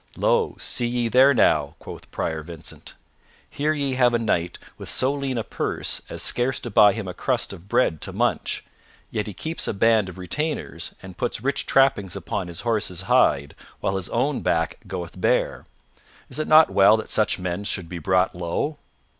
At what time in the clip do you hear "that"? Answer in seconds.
16.97-17.11